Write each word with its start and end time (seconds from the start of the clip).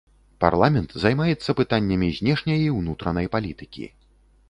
Парламент 0.43 0.95
займаецца 1.03 1.55
пытаннямі 1.61 2.09
знешняй 2.23 2.65
і 2.67 2.75
ўнутранай 2.81 3.33
палітыкі. 3.37 3.85